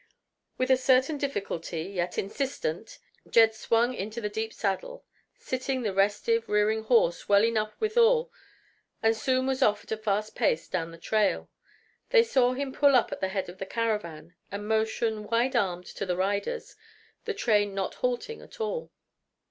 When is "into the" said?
3.93-4.29